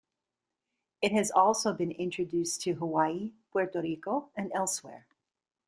It 1.03 1.11
has 1.11 1.29
also 1.29 1.73
been 1.73 1.91
introduced 1.91 2.61
to 2.61 2.71
Hawaii, 2.73 3.33
Puerto 3.51 3.83
Rico 3.83 4.31
and 4.35 4.51
elsewhere. 4.51 5.05